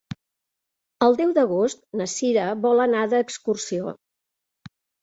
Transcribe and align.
El 1.09 1.17
deu 1.19 1.35
d'agost 1.35 1.83
na 2.01 2.09
Sira 2.17 2.49
vol 2.67 2.85
anar 2.89 3.07
d'excursió. 3.13 3.97